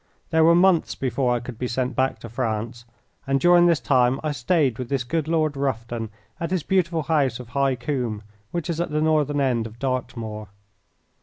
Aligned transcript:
There 0.31 0.43
were 0.43 0.55
months 0.55 0.95
before 0.95 1.35
I 1.35 1.39
could 1.39 1.59
be 1.59 1.67
sent 1.67 1.95
back 1.95 2.17
to 2.21 2.27
France, 2.29 2.85
and 3.27 3.39
during 3.39 3.67
this 3.67 3.79
time 3.79 4.19
I 4.23 4.31
stayed 4.31 4.79
with 4.79 4.89
this 4.89 5.03
good 5.03 5.27
Lord 5.27 5.55
Rufton 5.55 6.09
at 6.39 6.49
his 6.49 6.63
beautiful 6.63 7.03
house 7.03 7.39
of 7.39 7.49
High 7.49 7.75
Combe, 7.75 8.23
which 8.49 8.67
is 8.67 8.81
at 8.81 8.89
the 8.89 8.99
northern 8.99 9.39
end 9.39 9.67
of 9.67 9.77
Dartmoor. 9.77 10.47